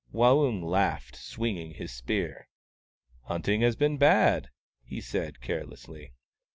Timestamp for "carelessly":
5.41-6.13